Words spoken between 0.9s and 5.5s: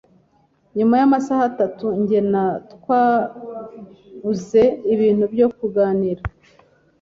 yamasaha atatu, jye na twabuze ibintu byo